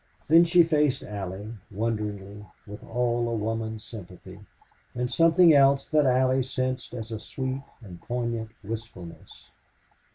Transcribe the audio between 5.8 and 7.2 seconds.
that Allie sensed as a